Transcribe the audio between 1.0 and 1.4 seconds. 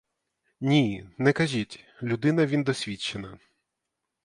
не